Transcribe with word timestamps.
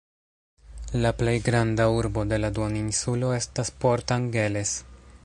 La 1.03 1.11
plej 1.19 1.35
granda 1.49 1.85
urbo 1.97 2.25
de 2.33 2.41
la 2.41 2.51
duoninsulo 2.59 3.33
estas 3.41 3.73
Port 3.85 4.19
Angeles. 4.21 4.77